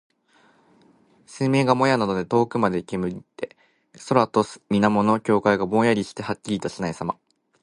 [1.27, 3.55] 水面がもやなどで遠くまで煙って、
[4.09, 7.19] 空と水面の境界がぼんやりしてはっきりとしないさま。